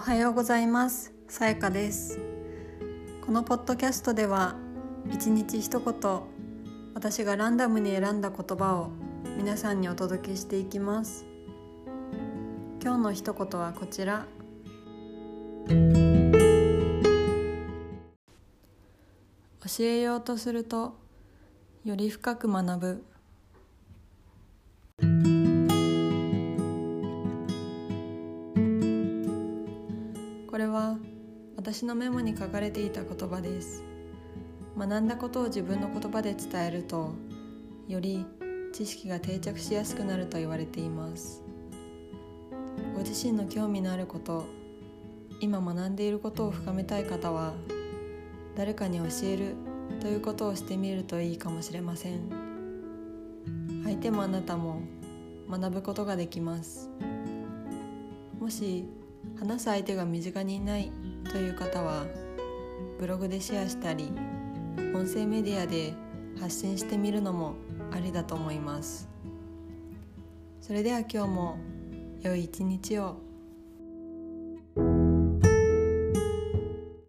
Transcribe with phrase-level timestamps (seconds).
[0.00, 1.12] おはようございます。
[1.28, 2.18] さやかです。
[3.20, 4.56] このポッドキャストでは
[5.12, 6.20] 一日一言
[6.94, 8.92] 私がランダムに選んだ言葉を
[9.36, 11.26] 皆さんにお届けしていきます。
[12.82, 14.24] 今日の一言はこちら。
[15.68, 15.74] 教
[19.80, 20.96] えようとすると
[21.84, 23.04] より深く学ぶ。
[30.60, 30.98] これは
[31.56, 33.82] 私のメモに書かれていた言葉です。
[34.76, 37.14] 学んだことを自分の言葉で伝えると
[37.88, 38.26] より
[38.70, 41.42] 知識が定着しやすくなると言われています。
[42.94, 44.44] ご自身の興味のあること
[45.40, 47.54] 今学んでいることを深めたい方は
[48.54, 49.54] 誰かに教える
[50.00, 52.20] ということをしてみるといいかもしれません。
[53.82, 54.82] 相手もあなたも
[55.48, 56.90] 学ぶことができます。
[58.38, 58.99] もし
[59.38, 60.92] 話す相手が身近にいない
[61.30, 62.06] という方は
[62.98, 64.12] ブログでシェアしたり
[64.94, 65.94] 音声メディアで
[66.40, 67.54] 発信してみるのも
[67.92, 69.08] ありだと思います。
[70.60, 71.58] それでは今日も
[72.22, 73.29] 良い一日を。